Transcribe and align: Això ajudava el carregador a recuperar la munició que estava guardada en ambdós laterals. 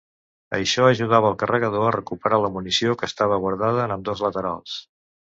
Això 0.59 0.85
ajudava 0.91 1.29
el 1.33 1.35
carregador 1.43 1.85
a 1.89 1.93
recuperar 1.95 2.39
la 2.45 2.51
munició 2.55 2.97
que 3.03 3.11
estava 3.13 3.39
guardada 3.45 3.85
en 3.85 3.95
ambdós 3.97 4.25
laterals. 4.29 4.81